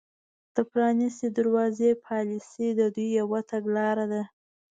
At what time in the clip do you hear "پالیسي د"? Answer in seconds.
2.05-2.81